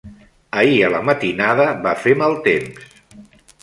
[0.61, 2.95] Ahir a la matinada va fer mal temps.